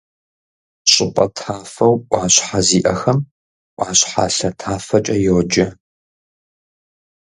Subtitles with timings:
[0.91, 3.19] ЩӀыпӀэ тафэу Ӏуащхьэ зиӀэхэм—
[3.77, 5.67] Ӏуащхьалъэ тафэкӀэ йоджэ.